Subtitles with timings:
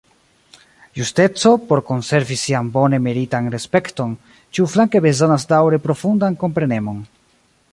[0.99, 4.15] Justeco, por konservi sian bone meritan respekton,
[4.55, 7.05] ĉiuflanke bezonas daŭre profundan komprenemon.